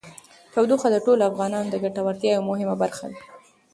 [0.53, 3.19] تودوخه د ټولو افغانانو د ګټورتیا یوه مهمه برخه ده.